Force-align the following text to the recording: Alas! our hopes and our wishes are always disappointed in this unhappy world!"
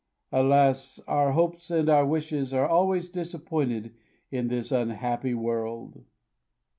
Alas! 0.31 0.99
our 1.07 1.33
hopes 1.33 1.69
and 1.69 1.87
our 1.87 2.03
wishes 2.03 2.55
are 2.55 2.65
always 2.67 3.07
disappointed 3.07 3.93
in 4.31 4.47
this 4.47 4.71
unhappy 4.71 5.35
world!" 5.35 6.03